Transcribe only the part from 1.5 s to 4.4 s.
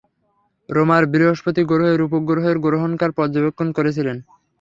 গ্রহের উপগ্রহের গ্রহণকাল পর্যবেক্ষণ করেছিলেন।